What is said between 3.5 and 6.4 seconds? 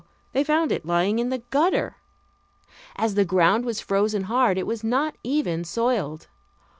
was frozen hard it was not even soiled.